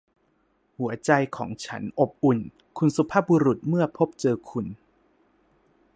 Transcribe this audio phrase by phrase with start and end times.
[0.77, 2.39] หัวใจของฉันอบอุ่น
[2.77, 4.65] คุณสุภาพบุรุษ เมื่อพบเจอคุณ